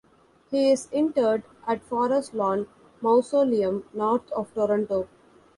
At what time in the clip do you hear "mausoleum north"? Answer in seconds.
3.01-4.31